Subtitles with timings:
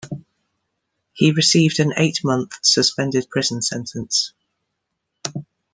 [1.13, 4.33] He received an eight-month suspended prison sentence.